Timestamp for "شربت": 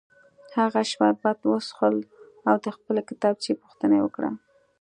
0.91-1.37